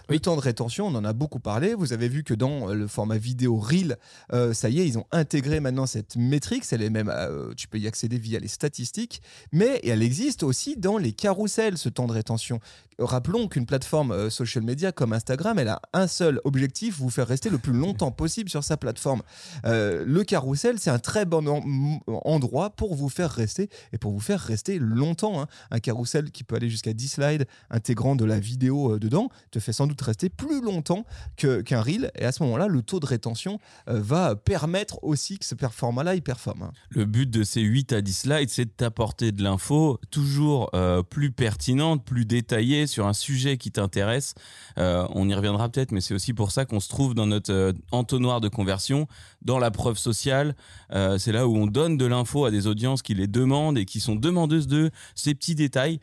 Le 0.08 0.18
temps 0.20 0.36
de 0.36 0.40
rétention, 0.40 0.86
on 0.86 0.94
en 0.94 1.04
a 1.04 1.12
beaucoup 1.12 1.40
parlé. 1.40 1.74
Vous 1.74 1.92
avez 1.92 2.08
vu 2.08 2.24
que 2.24 2.34
dans 2.34 2.70
euh, 2.70 2.74
le 2.74 2.86
format 2.86 3.18
vidéo 3.18 3.56
Reel, 3.58 3.96
euh, 4.32 4.52
ça 4.54 4.68
y 4.68 4.80
est, 4.80 4.86
ils 4.86 4.98
ont 4.98 5.06
intégré 5.12 5.60
maintenant 5.60 5.86
cette 5.86 6.16
métrique. 6.16 6.64
Elle 6.70 6.82
est 6.82 6.90
même, 6.90 7.10
euh, 7.14 7.52
tu 7.56 7.68
peux 7.68 7.78
y 7.78 7.86
accéder 7.86 8.18
via 8.18 8.38
les 8.38 8.48
statistiques, 8.48 9.22
mais 9.52 9.80
elle 9.84 10.02
existe 10.02 10.42
aussi 10.42 10.76
dans 10.76 10.98
les 10.98 11.12
carousels, 11.12 11.78
ce 11.78 11.88
temps 11.88 12.06
de 12.06 12.12
rétention. 12.12 12.60
Rappelons 12.98 13.46
qu'une 13.48 13.66
plateforme 13.66 14.10
euh, 14.12 14.30
social 14.30 14.64
media 14.64 14.90
comme 14.90 15.12
Instagram, 15.12 15.58
elle 15.58 15.68
a 15.68 15.82
un 15.92 16.06
seul 16.06 16.40
objectif 16.44 16.98
vous 16.98 17.10
faire 17.10 17.26
rester 17.28 17.50
le 17.50 17.58
plus 17.58 17.74
longtemps 17.74 18.10
possible 18.12 18.48
sur 18.48 18.64
sa 18.64 18.76
plateforme. 18.78 19.22
Le 19.64 20.22
carrousel, 20.22 20.78
c'est 20.78 20.90
un 20.90 20.98
très 20.98 21.24
bon 21.24 21.46
en- 21.46 22.00
endroit 22.24 22.70
pour 22.70 22.94
vous 22.94 23.08
faire 23.08 23.30
rester 23.30 23.68
et 23.92 23.98
pour 23.98 24.12
vous 24.12 24.20
faire 24.20 24.40
rester 24.40 24.78
longtemps. 24.78 25.40
hein. 25.42 25.46
Un 25.70 25.78
carrousel 25.80 26.30
qui 26.30 26.44
peut 26.44 26.56
aller 26.56 26.70
jusqu'à 26.70 26.92
10 26.92 27.08
slides, 27.08 27.46
intégrant 27.70 28.16
de 28.16 28.24
la 28.24 28.38
vidéo 28.38 28.98
dedans, 28.98 29.28
te 29.50 29.58
fait 29.58 29.72
sans 29.76 29.86
doute 29.86 30.00
rester 30.00 30.28
plus 30.28 30.62
longtemps 30.62 31.04
qu'un 31.36 31.80
reel. 31.80 32.10
Et 32.18 32.24
à 32.24 32.32
ce 32.32 32.42
moment-là, 32.42 32.66
le 32.66 32.82
taux 32.82 32.98
de 32.98 33.06
rétention 33.06 33.60
euh, 33.88 34.00
va 34.00 34.34
permettre 34.34 34.98
aussi 35.02 35.38
que 35.38 35.44
ce 35.44 35.54
format-là, 35.70 36.14
il 36.14 36.22
performe. 36.22 36.70
Le 36.90 37.04
but 37.04 37.28
de 37.28 37.44
ces 37.44 37.60
8 37.60 37.92
à 37.92 38.00
10 38.00 38.12
slides, 38.12 38.50
c'est 38.50 38.64
de 38.64 38.70
t'apporter 38.70 39.32
de 39.32 39.42
l'info 39.42 40.00
toujours 40.10 40.70
euh, 40.74 41.02
plus 41.02 41.30
pertinente, 41.30 42.04
plus 42.04 42.24
détaillée 42.24 42.86
sur 42.86 43.06
un 43.06 43.12
sujet 43.12 43.58
qui 43.58 43.70
t'intéresse. 43.70 44.34
Euh, 44.78 45.06
on 45.10 45.28
y 45.28 45.34
reviendra 45.34 45.68
peut-être, 45.68 45.92
mais 45.92 46.00
c'est 46.00 46.14
aussi 46.14 46.32
pour 46.32 46.50
ça 46.52 46.64
qu'on 46.64 46.80
se 46.80 46.88
trouve 46.88 47.14
dans 47.14 47.26
notre 47.26 47.74
entonnoir 47.90 48.40
de 48.40 48.48
conversion, 48.48 49.06
dans 49.42 49.58
la 49.58 49.70
preuve 49.70 49.98
sociale. 49.98 50.56
C'est 50.90 51.32
là 51.32 51.46
où 51.46 51.56
on 51.56 51.66
donne 51.66 51.96
de 51.96 52.06
l'info 52.06 52.44
à 52.44 52.50
des 52.50 52.66
audiences 52.66 53.02
qui 53.02 53.14
les 53.14 53.26
demandent 53.26 53.78
et 53.78 53.84
qui 53.84 54.00
sont 54.00 54.14
demandeuses 54.14 54.66
de 54.66 54.90
ces 55.14 55.34
petits 55.34 55.54
détails. 55.54 56.00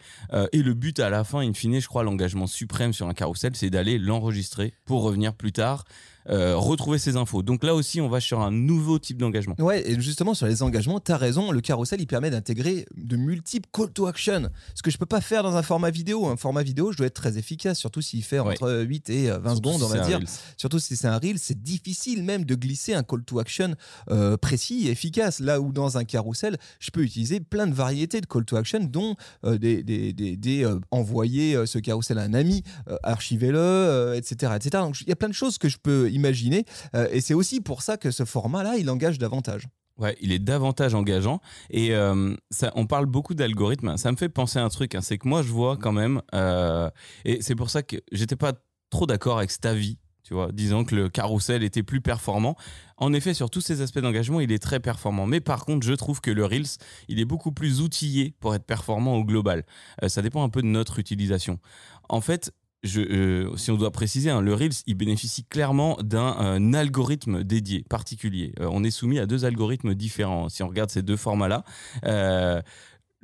Et 0.52 0.62
le 0.62 0.74
but 0.74 1.00
à 1.00 1.10
la 1.10 1.24
fin, 1.24 1.40
in 1.40 1.54
fine, 1.54 1.80
je 1.80 1.88
crois, 1.88 2.04
l'engagement 2.04 2.48
suprême 2.48 2.94
sur 2.94 3.08
un 3.08 3.14
carrousel, 3.14 3.56
c'est 3.64 3.70
d'aller 3.70 3.98
l'enregistrer 3.98 4.74
pour 4.84 5.04
revenir 5.04 5.34
plus 5.34 5.54
tard. 5.54 5.86
Euh, 6.30 6.56
retrouver 6.56 6.98
ces 6.98 7.18
infos. 7.18 7.44
Donc 7.44 7.64
là 7.64 7.76
aussi, 7.76 8.00
on 8.02 8.10
va 8.10 8.20
sur 8.20 8.42
un 8.42 8.52
nouveau 8.52 9.00
type 9.00 9.18
d'engagement. 9.18 9.56
Ouais, 9.60 9.90
et 9.90 10.00
justement 10.00 10.34
sur 10.34 10.48
les 10.48 10.64
engagements, 10.64 11.00
tu 11.00 11.12
as 11.12 11.18
raison, 11.18 11.52
le 11.52 11.62
carrousel 11.62 12.00
il 12.02 12.08
permet 12.08 12.30
d'intégrer 12.30 12.86
de 12.96 13.16
multiples 13.16 13.70
call 13.74 13.90
to 13.92 14.08
action. 14.08 14.50
Ce 14.76 14.82
que 14.82 14.92
je 14.92 14.98
peux 14.98 15.06
pas 15.06 15.22
faire 15.22 15.44
dans 15.44 15.56
un 15.56 15.64
format 15.64 15.90
vidéo. 15.90 16.28
Un 16.28 16.38
format 16.38 16.64
vidéo, 16.64 16.92
je 16.92 16.98
dois 16.98 17.08
être 17.08 17.14
très 17.14 17.38
efficace, 17.38 17.78
surtout 17.80 18.02
s'il 18.02 18.24
fait 18.24 18.40
Ouais. 18.40 18.52
entre 18.54 18.82
8 18.82 19.10
et 19.10 19.30
euh, 19.30 19.38
20 19.40 19.50
Surtout 19.56 19.56
secondes, 19.74 19.78
si 19.80 19.84
on 19.84 19.88
va 20.02 20.06
dire. 20.08 20.20
Surtout 20.58 20.80
si 20.80 20.96
c'est 20.96 21.08
un 21.08 21.18
reel, 21.18 21.38
c'est 21.40 21.62
difficile 21.62 22.24
même 22.24 22.46
de 22.46 22.56
glisser 22.56 22.94
un 22.94 23.04
call 23.04 23.24
to 23.24 23.40
action 23.40 23.76
euh, 24.10 24.38
précis 24.38 24.88
et 24.88 24.92
efficace. 24.92 25.40
Là 25.40 25.60
où 25.62 25.72
dans 25.72 25.98
un 25.98 26.04
carrousel, 26.04 26.58
je 26.80 26.90
peux 26.92 27.02
utiliser 27.04 27.40
plein 27.40 27.68
de 27.68 27.74
variétés 27.74 28.22
de 28.22 28.26
call 28.26 28.46
to 28.46 28.56
action, 28.56 28.80
dont 28.84 29.16
euh, 29.46 29.58
des, 29.58 29.84
des, 29.84 30.14
des- 30.14 30.36
des, 30.38 30.64
euh, 30.66 30.80
envoyer 30.92 31.56
euh, 31.56 31.66
ce 31.66 31.80
carrousel 31.80 32.18
à 32.18 32.24
un 32.24 32.34
ami, 32.34 32.64
euh, 32.88 32.98
archivez-le, 33.04 33.58
euh, 33.60 34.14
etc., 34.16 34.54
etc. 34.56 34.84
Donc 34.84 35.00
il 35.02 35.08
y 35.10 35.12
a 35.12 35.16
plein 35.16 35.30
de 35.30 35.34
choses 35.34 35.58
que 35.58 35.70
je 35.70 35.78
peux 35.78 36.10
imaginer. 36.14 36.66
euh, 36.96 37.08
et 37.12 37.22
c'est 37.22 37.34
aussi 37.34 37.62
pour 37.62 37.82
ça 37.82 37.98
que 37.98 38.12
ce 38.12 38.26
format-là, 38.26 38.78
il 38.78 38.90
engage 38.90 39.18
davantage. 39.18 39.68
Ouais, 39.98 40.18
il 40.22 40.32
est 40.32 40.40
davantage 40.40 40.96
engageant. 40.96 41.40
Et 41.70 41.94
euh, 41.94 42.36
ça, 42.50 42.72
on 42.76 42.88
parle 42.88 43.06
beaucoup 43.06 43.36
d'algorithmes. 43.36 43.96
Ça 43.98 44.12
me 44.12 44.18
fait 44.18 44.30
penser 44.30 44.58
à 44.58 44.64
un 44.64 44.70
truc. 44.70 44.96
hein, 44.96 45.02
c'est 45.02 45.18
que 45.18 45.28
moi, 45.28 45.44
je 45.44 45.50
vois 45.50 45.78
quand 45.78 45.92
même. 45.92 46.22
euh, 46.34 46.90
et 47.26 47.42
c'est 47.42 47.56
pour 47.56 47.70
ça 47.70 47.84
que 47.84 47.98
j'étais 48.12 48.36
pas 48.36 48.54
trop 48.90 49.06
d'accord 49.06 49.38
avec 49.38 49.52
cet 49.52 49.66
avis 49.66 49.98
tu 50.24 50.34
vois, 50.34 50.54
disant 50.54 50.86
que 50.86 50.96
le 50.96 51.10
carrousel 51.10 51.64
était 51.64 51.84
plus 51.84 52.00
performant. 52.00 52.56
En 52.96 53.12
effet, 53.12 53.34
sur 53.34 53.50
tous 53.50 53.60
ces 53.60 53.82
aspects 53.82 54.00
d'engagement, 54.00 54.40
il 54.40 54.54
est 54.54 54.64
très 54.64 54.80
performant. 54.80 55.26
Mais 55.26 55.42
par 55.42 55.66
contre, 55.66 55.86
je 55.86 55.92
trouve 55.94 56.22
que 56.22 56.32
le 56.32 56.46
Reels, 56.46 56.78
il 57.10 57.20
est 57.20 57.26
beaucoup 57.26 57.52
plus 57.52 57.82
outillé 57.82 58.34
pour 58.40 58.56
être 58.56 58.64
performant 58.64 59.18
au 59.18 59.26
global. 59.26 59.66
Ça 60.08 60.22
dépend 60.22 60.42
un 60.44 60.50
peu 60.50 60.62
de 60.62 60.68
notre 60.68 61.00
utilisation. 61.00 61.60
En 62.08 62.22
fait, 62.22 62.54
je, 62.84 63.02
euh, 63.02 63.58
si 63.58 63.72
on 63.72 63.78
doit 63.78 63.92
préciser, 63.92 64.30
hein, 64.30 64.42
le 64.42 64.54
Reels, 64.54 64.84
il 64.88 64.96
bénéficie 64.96 65.46
clairement 65.46 65.98
d'un 66.04 66.36
euh, 66.40 66.74
algorithme 66.74 67.44
dédié, 67.44 67.86
particulier. 67.90 68.54
Euh, 68.60 68.68
on 68.72 68.84
est 68.84 68.92
soumis 68.92 69.20
à 69.20 69.26
deux 69.26 69.46
algorithmes 69.46 69.96
différents 69.96 70.50
si 70.50 70.64
on 70.64 70.68
regarde 70.68 70.90
ces 70.90 71.02
deux 71.02 71.18
formats-là. 71.18 71.64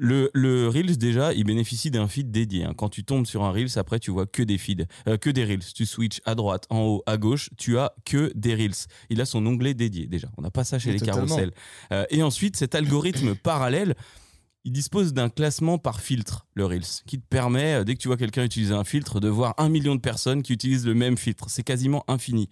Le, 0.01 0.32
le, 0.34 0.70
Reels, 0.70 0.98
déjà, 0.98 1.34
il 1.34 1.44
bénéficie 1.44 1.92
d'un 1.92 2.08
feed 2.08 2.32
dédié. 2.32 2.63
Hein. 2.63 2.74
Quand 2.74 2.88
tu 2.88 3.04
tombes 3.04 3.25
sur 3.25 3.44
un 3.44 3.51
Reels, 3.51 3.78
après, 3.78 4.00
tu 4.00 4.12
vois 4.12 4.25
que 4.25 4.42
des 4.42 4.58
feeds, 4.58 4.86
que 5.20 5.30
des 5.30 5.44
Reels. 5.44 5.74
Tu 5.75 5.86
switches 5.86 6.22
à 6.24 6.36
droite, 6.36 6.68
en 6.70 6.80
haut, 6.84 7.04
à 7.06 7.18
gauche, 7.18 7.50
tu 7.58 7.78
as 7.78 7.92
que 8.06 8.32
des 8.34 8.56
Reels. 8.56 8.88
Il 9.10 9.20
a 9.20 9.25
son 9.25 9.46
onglet 9.46 9.74
dédié, 9.74 10.08
déjà. 10.08 10.30
On 10.38 10.42
n'a 10.42 10.51
pas 10.51 10.63
ça 10.63 10.80
chez 10.80 10.94
les 10.94 11.01
carousels. 11.01 11.51
et 12.12 12.24
ensuite, 12.24 12.56
cet 12.56 12.75
algorithme 12.75 13.36
parallèle, 13.36 13.94
il 14.66 14.72
dispose 14.72 15.13
d'un 15.13 15.30
classement 15.30 15.78
par 15.78 16.01
filtre, 16.01 16.48
le 16.54 16.66
Reels, 16.66 17.04
qui 17.08 17.20
te 17.20 17.25
permet, 17.28 17.75
euh, 17.75 17.84
dès 17.84 17.96
que 17.96 18.00
tu 18.01 18.08
vois 18.08 18.18
quelqu'un 18.18 18.44
utiliser 18.44 18.74
un 18.74 18.84
filtre, 18.84 19.20
de 19.20 19.30
voir 19.30 19.54
un 19.58 19.70
million 19.70 19.96
de 19.96 20.01
personnes 20.01 20.44
qui 20.44 20.54
utilisent 20.54 20.86
le 20.86 20.94
même 20.94 21.18
filtre. 21.18 21.50
C'est 21.50 21.63
quasiment 21.63 22.04
infini. 22.08 22.50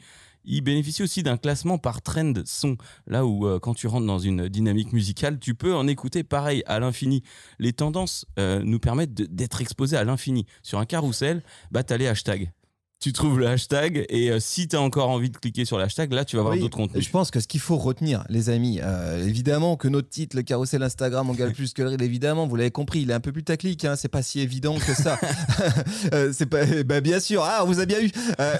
Il 0.50 0.62
bénéficie 0.62 1.04
aussi 1.04 1.24
d'un 1.24 1.36
classement 1.36 1.78
par 1.78 2.02
trend 2.02 2.34
son, 2.46 2.78
là 3.06 3.26
où 3.26 3.46
euh, 3.46 3.60
quand 3.60 3.74
tu 3.74 3.88
rentres 3.88 4.08
dans 4.08 4.20
une 4.20 4.48
dynamique 4.48 4.94
musicale, 4.94 5.40
tu 5.40 5.56
peux 5.56 5.76
en 5.76 5.88
écouter 5.88 6.24
pareil 6.24 6.64
à 6.68 6.80
l'infini. 6.80 7.22
Les 7.60 7.74
tendances 7.74 8.26
euh, 8.40 8.62
nous 8.64 8.80
permettent 8.80 9.14
d'être 9.14 9.60
exposés 9.60 9.98
à 9.98 10.06
l'infini. 10.06 10.46
Sur 10.64 10.80
un 10.80 10.86
carrousel, 10.86 11.44
bah, 11.72 11.84
tu 11.84 11.94
as 11.94 11.98
les 11.98 12.08
hashtags 12.08 12.52
tu 13.00 13.13
trouves 13.13 13.39
le 13.39 13.48
hashtag 13.48 14.08
et 14.10 14.32
euh, 14.32 14.39
si 14.39 14.68
tu 14.68 14.75
as 14.75 14.82
encore 14.82 15.10
envie 15.10 15.30
de 15.30 15.38
cliquer 15.38 15.66
sur 15.66 15.77
le 15.77 15.84
hashtag, 15.84 16.12
là 16.13 16.25
tu 16.25 16.36
vas 16.36 16.42
avoir 16.42 16.58
d'autres 16.58 16.77
contenus. 16.77 17.06
Je 17.06 17.10
pense 17.12 17.30
que 17.30 17.39
ce 17.39 17.48
qu'il 17.48 17.60
faut 17.60 17.77
retenir, 17.77 18.24
les 18.27 18.50
amis, 18.50 18.80
euh, 18.82 19.24
évidemment 19.24 19.75
que 19.77 19.88
notre 19.88 20.10
titre, 20.10 20.36
le 20.36 20.42
carrousel 20.42 20.82
Instagram, 20.82 21.30
on 21.30 21.34
gagne 21.34 21.51
plus 21.54 21.74
que 21.74 21.84
le 21.84 21.89
reel, 21.89 22.01
évidemment, 22.01 22.48
vous 22.48 22.56
l'avez 22.56 22.72
compris, 22.72 23.01
il 23.01 23.12
est 23.12 23.13
un 23.13 23.20
peu 23.20 23.32
plus 23.32 23.44
taclique, 23.44 23.86
hein, 23.86 23.96
c'est 23.96 24.08
pas 24.08 24.24
si 24.24 24.39
évident 24.39 24.77
que 24.77 24.94
ça. 24.94 25.20
Euh, 26.13 26.32
c'est 26.32 26.46
pas, 26.46 26.66
bah, 26.84 27.01
bien 27.01 27.20
sûr, 27.20 27.44
ah, 27.44 27.62
on 27.63 27.68
vous 27.68 27.80
a 27.80 27.86
bien 27.86 28.00
eu. 28.00 28.12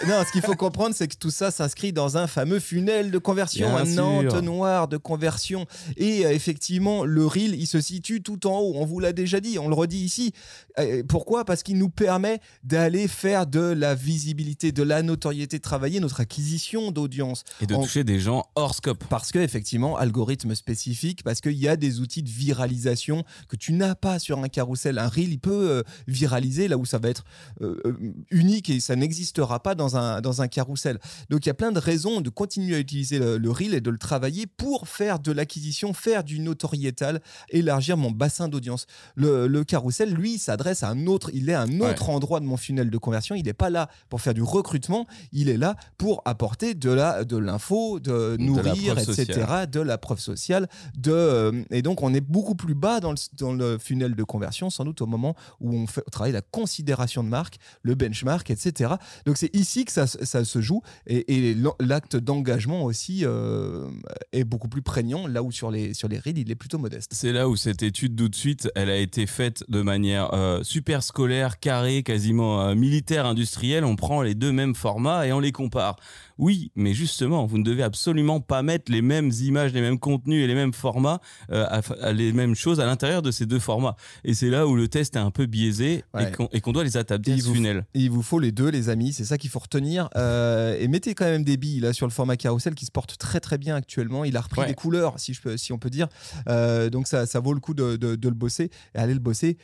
non, 0.08 0.24
ce 0.25 0.32
qu'il 0.32 0.41
faut 0.41 0.56
comprendre, 0.56 0.94
c'est 0.96 1.08
que 1.08 1.15
tout 1.15 1.29
ça 1.29 1.51
s'inscrit 1.51 1.94
dans 1.94 2.17
un 2.17 2.27
fameux 2.27 2.60
funnel 2.60 3.12
de 3.12 3.17
conversion, 3.17 3.75
un 3.77 3.98
entonnoir 3.98 4.88
de 4.88 4.98
conversion. 4.98 5.65
Et 5.96 6.22
effectivement, 6.22 7.06
le 7.06 7.25
reel, 7.25 7.56
il 7.56 7.67
se 7.67 7.79
situe 7.79 8.22
tout 8.22 8.48
en 8.48 8.60
haut. 8.60 8.74
On 8.75 8.86
vous 8.86 9.00
l'a 9.00 9.13
déjà 9.13 9.39
dit, 9.39 9.60
on 9.60 9.70
le 9.70 9.75
redit 9.75 10.03
ici. 10.03 10.34
pourquoi? 11.08 11.46
Parce 11.46 11.63
qu'il 11.63 11.77
nous 11.77 11.89
permet 11.89 12.39
d'aller 12.63 13.08
faire 13.08 13.48
de 13.48 13.62
la 13.62 13.96
visibilité 14.27 14.74
de 14.74 14.84
la 14.84 15.03
notoriété, 15.03 15.57
travailler 15.62 16.01
notre 16.01 16.19
acquisition 16.19 16.91
d'audience. 16.91 17.46
Et 17.62 17.65
de 17.65 17.75
toucher 17.75 18.03
des 18.03 18.19
gens 18.19 18.43
hors 18.55 18.75
scope. 18.75 19.05
Parce 19.10 19.31
que, 19.31 19.39
effectivement, 19.39 19.96
algorithme 19.96 20.53
spécifique, 20.53 21.24
parce 21.24 21.39
qu'il 21.39 21.53
y 21.53 21.69
a 21.69 21.77
des 21.77 22.01
outils 22.01 22.24
de 22.24 22.29
viralisation 22.29 23.24
que 23.48 23.55
tu 23.55 23.72
n'as 23.72 23.96
pas 23.96 24.19
sur 24.19 24.39
un 24.39 24.50
carrousel. 24.50 24.98
Un 25.00 25.07
reel, 25.07 25.31
il 25.31 25.39
peut 25.39 25.69
euh, 25.69 25.84
viraliser 26.07 26.67
là 26.67 26.77
où 26.77 26.86
ça 26.86 26.98
va 26.98 27.07
être 27.07 27.24
euh, 27.62 27.79
euh, 27.86 28.13
unique 28.29 28.69
et 28.69 28.81
ça 28.81 28.98
n'existera 28.98 29.63
pas 29.63 29.75
dans 29.75 29.96
un, 29.96 30.19
dans 30.19 30.41
un 30.41 30.50
carrousel. 30.50 31.00
Donc, 31.29 31.46
il 31.46 31.50
y 31.50 31.51
a 31.51 31.55
plein 31.55 31.72
de 31.72 31.79
raisons 31.79 32.19
de 32.19 32.29
continuer 32.29 32.75
à 32.75 32.79
utiliser 32.79 33.19
le, 33.19 33.50
reel 33.50 33.74
et 33.74 33.81
de 33.81 33.89
le 33.89 33.98
travailler 33.98 34.46
pour 34.46 34.89
faire 34.89 35.19
de 35.19 35.31
l'acquisition, 35.31 35.93
faire 35.93 36.25
du 36.25 36.39
notoriétal, 36.39 37.22
élargir 37.50 37.96
mon 37.96 38.12
bassin 38.12 38.50
d'audience. 38.50 38.88
Le, 39.15 39.48
le 39.48 39.63
carrousel, 39.63 40.13
lui, 40.13 40.38
s'adresse 40.38 40.84
à 40.84 40.89
un 40.89 41.07
autre, 41.07 41.31
il 41.34 41.50
est 41.50 41.53
à 41.53 41.62
un 41.62 41.79
autre 41.79 42.10
endroit 42.10 42.41
de 42.41 42.46
mon 42.46 42.57
funnel 42.57 42.89
de 42.89 42.98
conversion. 42.98 43.34
Il 43.36 43.46
n'est 43.46 43.53
pas 43.53 43.69
là 43.69 43.89
pour 44.10 44.16
faire 44.21 44.33
du 44.33 44.43
recrutement, 44.43 45.05
il 45.31 45.50
est 45.50 45.57
là 45.57 45.75
pour 45.97 46.21
apporter 46.25 46.74
de 46.74 46.89
la 46.89 47.24
de 47.24 47.38
l'info, 47.38 48.00
de 48.00 48.38
nourrir, 48.39 48.97
etc., 48.97 49.65
de 49.69 49.79
la 49.79 49.97
preuve 49.97 50.19
sociale. 50.19 50.67
De, 50.97 51.12
euh, 51.12 51.63
et 51.71 51.81
donc, 51.81 52.01
on 52.01 52.13
est 52.13 52.21
beaucoup 52.21 52.55
plus 52.55 52.75
bas 52.75 53.00
dans 53.00 53.12
le, 53.12 53.17
dans 53.38 53.53
le 53.53 53.77
funnel 53.77 54.15
de 54.15 54.24
conversion, 54.24 54.69
sans 54.69 54.86
doute 54.86 55.01
au 55.01 55.05
moment 55.05 55.36
où 55.59 55.75
on, 55.75 55.88
fait, 55.88 56.01
travaille 56.12 56.31
la 56.31 56.41
considération 56.41 57.24
de 57.24 57.29
marque, 57.29 57.57
le 57.81 57.95
benchmark, 57.95 58.50
etc. 58.50 58.95
Donc, 59.25 59.38
c'est 59.38 59.55
ici 59.55 59.86
que 59.86 59.91
ça, 59.91 60.07
ça, 60.07 60.45
se 60.45 60.62
joue 60.62 60.81
et, 61.07 61.55
l'acte 61.79 62.15
d'engagement 62.15 62.83
aussi 62.83 63.21
euh, 63.24 63.89
est 64.31 64.43
beaucoup 64.43 64.69
plus 64.69 64.81
prégnant, 64.81 65.27
là 65.27 65.43
où 65.43 65.51
sur 65.51 65.71
les, 65.71 65.93
sur 65.93 66.07
les 66.07 66.17
reads, 66.17 66.39
il 66.39 66.51
est 66.51 66.55
plutôt 66.55 66.77
modeste. 66.77 67.12
C'est 67.13 67.33
là 67.33 67.50
où 67.50 67.55
cette 67.55 67.83
étude 67.83 68.15
tout 68.15 68.29
de 68.29 68.36
suite, 68.36 68.69
elle 68.75 68.89
a 68.89 68.97
été 68.97 69.27
faite 69.27 69.63
de 69.67 69.81
manière 69.81 70.33
euh, 70.33 70.63
super 70.63 71.03
scolaire, 71.03 71.59
carrée, 71.59 72.03
quasiment 72.03 72.75
militaire, 72.75 73.25
industrielle. 73.25 73.83
On 73.83 73.95
prend 73.95 74.07
les 74.24 74.36
deux 74.36 74.52
mêmes 74.52 74.76
formats 74.76 75.28
et 75.28 75.34
on 75.34 75.40
les 75.40 75.52
compare. 75.52 75.98
Oui, 76.38 76.72
mais 76.76 76.94
justement, 76.94 77.46
vous 77.46 77.58
ne 77.58 77.64
devez 77.64 77.84
absolument 77.84 78.40
pas 78.40 78.62
mettre 78.62 78.92
les 78.92 79.02
mêmes 79.02 79.32
images, 79.42 79.74
les 79.74 79.82
mêmes 79.82 80.00
contenus 80.00 80.44
et 80.44 80.48
les 80.48 80.54
mêmes 80.54 80.74
formats, 80.74 81.20
euh, 81.52 81.66
à, 82.02 82.14
les 82.14 82.32
mêmes 82.32 82.56
choses 82.56 82.80
à 82.80 82.86
l'intérieur 82.86 83.22
de 83.22 83.32
ces 83.32 83.46
deux 83.46 83.60
formats. 83.60 83.96
Et 84.24 84.34
c'est 84.34 84.50
là 84.50 84.68
où 84.68 84.76
le 84.76 84.88
test 84.88 85.16
est 85.16 85.20
un 85.20 85.32
peu 85.32 85.46
biaisé 85.46 86.04
et 86.52 86.62
qu'on 86.62 86.72
doit 86.72 86.84
les 86.84 86.98
adapter 86.98 87.34
à 87.34 87.38
ce 87.38 87.50
funnel. 87.50 87.86
Il 87.94 88.12
vous 88.12 88.22
faut 88.22 88.40
les 88.40 88.52
deux, 88.52 88.70
les 88.70 88.90
amis, 88.90 89.14
c'est 89.14 89.26
ça 89.26 89.38
qu'il 89.38 89.50
faut 89.50 89.60
retenir. 89.60 90.10
Euh, 90.16 90.78
et 90.80 90.88
mettez 90.88 91.16
quand 91.16 91.26
même 91.26 91.44
des 91.44 91.58
billes 91.58 91.80
là 91.80 91.94
sur 91.94 92.06
le 92.06 92.12
format 92.12 92.38
carousel 92.38 92.76
qui 92.76 92.86
se 92.86 92.92
porte 92.92 93.18
très 93.18 93.40
très 93.40 93.58
bien 93.58 93.76
actuellement. 93.76 94.24
Il 94.24 94.38
a 94.38 94.42
repris 94.42 94.66
des 94.68 94.76
couleurs, 94.76 95.16
si, 95.18 95.34
je 95.34 95.42
peux, 95.42 95.58
si 95.58 95.74
on 95.74 95.80
peut 95.80 95.90
dire. 95.90 96.08
Euh, 96.50 96.90
donc 96.90 97.08
ça, 97.08 97.26
ça 97.26 97.40
vaut 97.40 97.54
le 97.54 97.60
coup 97.60 97.74
de, 97.74 97.96
de 97.96 98.30
le 98.30 98.36
bosser 98.36 98.70
et 98.94 99.00
aller 99.00 99.14
le 99.14 99.20
bosser 99.20 99.58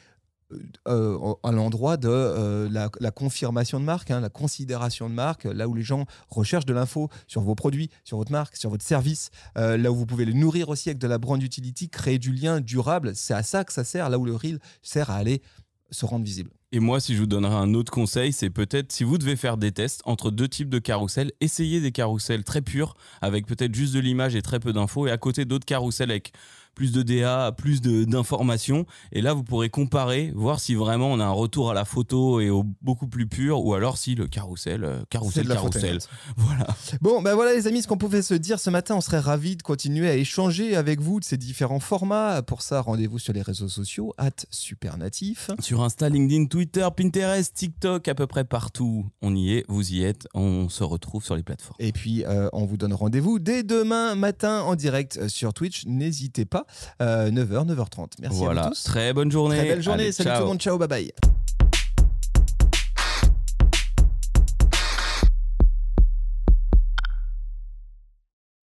euh, 0.88 1.34
à 1.44 1.52
l'endroit 1.52 1.98
de 1.98 2.10
euh, 2.10 2.70
la, 2.70 3.12
confirmation 3.12 3.80
de 3.80 3.86
marque, 3.86 4.12
hein, 4.12 4.20
la 4.20 4.30
considération 4.30 5.10
de 5.10 5.16
marque, 5.16 5.46
là 5.46 5.68
où 5.68 5.74
les 5.74 5.82
gens 5.82 6.06
recherchent 6.30 6.66
de 6.66 6.74
l'info 6.74 7.10
sur 7.28 7.42
vos 7.42 7.56
produits, 7.56 7.90
sur 8.04 8.18
votre 8.18 8.32
marque, 8.32 8.56
sur 8.56 8.70
votre 8.70 8.84
service, 8.84 9.30
euh, 9.58 9.78
là 9.78 9.92
où 9.92 9.96
vous 9.96 10.06
pouvez 10.06 10.26
les 10.26 10.34
nourrir 10.34 10.70
aussi 10.70 10.90
avec 10.90 11.00
de 11.00 11.08
la 11.08 11.18
brand 11.18 11.42
utility, 11.42 11.90
créer 11.90 12.20
du 12.20 12.32
lien 12.32 12.62
durable. 12.62 13.16
C'est 13.16 13.34
à 13.34 13.44
ça 13.44 13.64
que 13.64 13.74
ça 13.74 13.84
sert, 13.84 14.10
là 14.10 14.20
où 14.20 14.26
le 14.26 14.36
reel 14.36 14.60
sert 14.82 15.10
à 15.10 15.16
aller 15.16 15.42
se 15.92 16.06
rendre 16.06 16.26
visible. 16.26 16.52
Et 16.72 16.80
moi, 16.80 17.00
si 17.00 17.14
je 17.14 17.20
vous 17.20 17.28
donnerais 17.28 17.54
un 17.54 17.76
autre 17.76 17.92
conseil, 17.92 18.34
c'est 18.34 18.50
peut-être 18.50 18.92
si 18.92 19.04
vous 19.04 19.20
devez 19.20 19.36
faire 19.36 19.58
des 19.58 19.72
tests 19.72 20.02
entre 20.06 20.32
deux 20.32 20.48
types 20.48 20.70
de 20.70 20.80
carousels, 20.80 21.32
essayez 21.40 21.80
des 21.82 21.92
carousels 21.92 22.44
très 22.44 22.64
purs, 22.64 22.96
avec 23.22 23.46
peut-être 23.46 23.76
juste 23.76 23.94
de 23.94 24.00
l'image 24.00 24.36
et 24.36 24.42
très 24.42 24.60
peu 24.60 24.74
d'infos, 24.74 25.06
et 25.06 25.12
à 25.12 25.18
côté 25.18 25.46
d'autres 25.46 25.66
carousels 25.66 26.10
avec 26.10 26.34
plus 26.76 26.92
de 26.92 27.04
DA, 27.04 27.52
plus 27.56 27.82
d'informations. 27.82 28.86
Et 29.12 29.22
là, 29.22 29.34
vous 29.34 29.44
pourrez 29.44 29.70
comparer, 29.70 30.32
voir 30.36 30.60
si 30.60 30.76
vraiment 30.76 31.12
on 31.12 31.20
a 31.20 31.26
un 31.26 31.32
retour 31.32 31.72
à 31.72 31.74
la 31.74 31.86
photo 31.86 32.40
et 32.40 32.50
au 32.50 32.64
beaucoup 32.82 33.08
plus 33.08 33.28
pur, 33.28 33.64
ou 33.64 33.74
alors 33.74 33.98
si 33.98 34.16
le 34.16 34.28
carrousel, 34.28 34.84
euh, 34.84 35.04
carrousel, 35.10 35.48
carrousel. 35.48 36.00
Voilà. 36.38 36.68
Bon, 37.02 37.22
ben 37.22 37.36
voilà 37.36 37.54
les 37.54 37.68
amis, 37.68 37.82
ce 37.82 37.88
qu'on 37.88 37.98
pouvait 37.98 38.22
se 38.22 38.34
dire 38.34 38.60
ce 38.60 38.70
matin. 38.70 38.96
On 38.96 39.02
serait 39.02 39.20
ravis 39.20 39.56
de 39.56 39.62
continuer 39.62 40.10
à 40.10 40.16
échanger 40.16 40.76
avec 40.76 41.00
vous 41.00 41.20
de 41.20 41.26
ces 41.26 41.38
différents 41.38 41.80
formats. 41.80 42.42
Pour 42.42 42.62
ça, 42.62 42.82
rendez-vous 42.82 43.20
sur 43.20 43.34
les 43.34 43.42
réseaux 43.42 43.70
sociaux, 43.70 44.14
at 44.18 44.32
Supernatif. 44.50 45.52
Sur 45.60 45.84
Insta, 45.84 46.10
LinkedIn, 46.10 46.46
Twitter, 46.46 46.88
Pinterest, 46.96 47.54
TikTok, 47.54 48.08
à 48.08 48.16
peu 48.16 48.28
près 48.28 48.44
partout. 48.44 49.06
On 49.22 49.36
y 49.36 49.54
est, 49.54 49.66
vous 49.68 49.94
y 49.94 50.04
êtes. 50.04 50.28
On 50.34 50.70
se 50.70 50.84
retrouve 50.84 51.24
sur 51.24 51.36
les 51.36 51.44
plateformes. 51.44 51.78
Et 51.80 51.92
puis, 51.92 52.26
euh, 52.26 52.50
on 52.54 52.66
vous 52.66 52.78
donne 52.78 52.94
rendez-vous 52.94 53.40
dès 53.40 53.64
demain 53.64 54.16
matin 54.16 54.62
en 54.62 54.76
direct 54.76 55.28
sur 55.28 55.54
Twitch. 55.54 55.86
N'hésitez 55.86 56.46
pas. 56.46 56.63
9h, 57.00 57.02
euh, 57.02 57.32
9h30. 57.32 58.08
Merci 58.20 58.38
voilà. 58.38 58.62
à 58.62 58.64
vous 58.66 58.70
tous. 58.72 58.84
Très 58.84 59.14
bonne 59.14 59.32
journée. 59.32 59.58
Très 59.58 59.68
belle 59.68 59.84
journée. 59.84 60.12
Salut 60.12 60.32
tout 60.36 60.42
le 60.42 60.48
monde. 60.48 60.60
Ciao, 60.60 60.78
bye 60.78 60.88
bye. 60.88 61.12